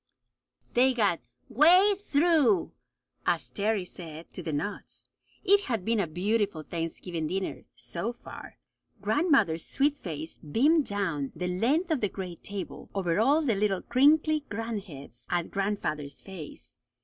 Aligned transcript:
They 0.73 0.87
had 0.93 0.95
got 0.97 1.19
"way 1.47 1.93
through," 1.95 2.71
as 3.27 3.51
Terry 3.51 3.85
said, 3.85 4.31
to 4.31 4.41
the 4.41 4.51
nuts. 4.51 5.05
It 5.43 5.65
had 5.65 5.85
been 5.85 5.99
a 5.99 6.07
beautiful 6.07 6.63
Thanksgiving 6.63 7.27
dinner 7.27 7.65
"so 7.75 8.11
far." 8.11 8.57
Grandmother's 8.99 9.63
sweet 9.63 9.93
face 9.93 10.37
beamed 10.37 10.87
down 10.87 11.31
the 11.35 11.45
length 11.47 11.91
of 11.91 12.01
the 12.01 12.09
great 12.09 12.43
table, 12.43 12.89
over 12.95 13.19
all 13.19 13.43
the 13.43 13.53
little 13.53 13.83
crinkly 13.83 14.43
grandheads, 14.49 15.27
at 15.29 15.51
grandfather's 15.51 16.19
face. 16.19 16.79